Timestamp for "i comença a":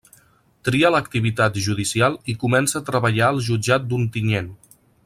2.33-2.87